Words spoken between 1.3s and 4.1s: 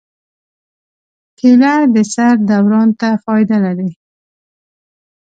کېله د سر دوران ته فایده لري.